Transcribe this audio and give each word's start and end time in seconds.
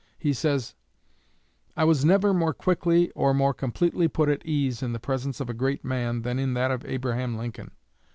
He 0.17 0.33
says: 0.33 0.73
"I 1.77 1.83
was 1.83 2.03
never 2.03 2.33
more 2.33 2.55
quickly 2.55 3.11
or 3.11 3.35
more 3.35 3.53
completely 3.53 4.07
put 4.07 4.29
at 4.29 4.43
ease 4.43 4.81
in 4.81 4.93
the 4.93 4.99
presence 4.99 5.39
of 5.39 5.47
a 5.47 5.53
great 5.53 5.85
man 5.85 6.23
than 6.23 6.39
in 6.39 6.55
that 6.55 6.71
of 6.71 6.83
Abraham 6.87 7.37
Lincoln. 7.37 7.69